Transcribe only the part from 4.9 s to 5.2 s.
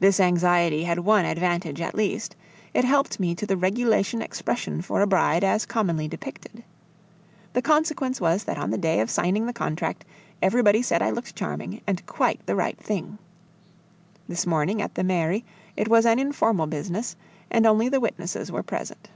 a